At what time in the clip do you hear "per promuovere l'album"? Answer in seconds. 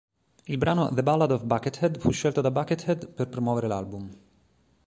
3.09-4.09